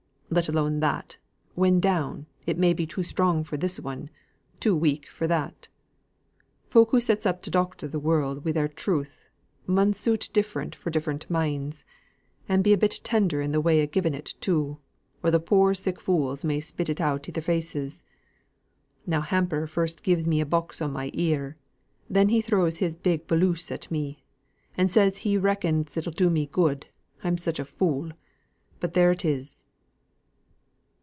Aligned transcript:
Let 0.33 0.47
alone 0.47 0.79
that, 0.79 1.17
when 1.55 1.81
down, 1.81 2.25
it 2.45 2.57
may 2.57 2.71
be 2.71 2.87
too 2.87 3.03
strong 3.03 3.43
for 3.43 3.57
this 3.57 3.81
one, 3.81 4.09
too 4.61 4.73
weak 4.73 5.09
for 5.09 5.27
that. 5.27 5.67
Folk 6.69 6.91
who 6.91 7.01
sets 7.01 7.25
up 7.25 7.41
to 7.41 7.49
doctor 7.51 7.89
th' 7.89 7.95
world 8.01 8.45
wi' 8.45 8.53
their 8.53 8.69
truth, 8.69 9.25
mun 9.67 9.93
suit 9.93 10.29
different 10.31 10.73
for 10.73 10.89
different 10.89 11.29
minds; 11.29 11.83
and 12.47 12.63
be 12.63 12.71
a 12.71 12.77
bit 12.77 13.01
tender 13.03 13.41
i' 13.43 13.47
th' 13.47 13.61
way 13.61 13.83
of 13.83 13.91
giving 13.91 14.13
it 14.13 14.35
too, 14.39 14.77
or 15.21 15.31
the 15.31 15.39
poor 15.41 15.73
sick 15.73 15.99
fools 15.99 16.45
may 16.45 16.61
spit 16.61 16.87
it 16.87 17.01
out 17.01 17.27
i' 17.27 17.31
their 17.33 17.43
faces. 17.43 18.05
Now 19.05 19.19
Hamper 19.19 19.67
first 19.67 20.01
gi'es 20.01 20.27
me 20.29 20.39
a 20.39 20.45
box 20.45 20.81
on 20.81 20.93
my 20.93 21.11
ear, 21.13 21.57
and 22.07 22.15
then 22.15 22.29
he 22.29 22.39
throws 22.39 22.77
his 22.77 22.95
big 22.95 23.27
bolus 23.27 23.69
at 23.69 23.91
me, 23.91 24.23
and 24.77 24.89
says 24.89 25.17
he 25.27 25.37
reckons 25.37 25.97
it'll 25.97 26.13
do 26.13 26.29
me 26.29 26.45
no 26.45 26.49
good, 26.53 26.85
I'm 27.21 27.35
such 27.37 27.59
a 27.59 27.65
fool, 27.65 28.11
but 28.79 28.93
there 28.93 29.11
it 29.11 29.25
is." 29.25 29.65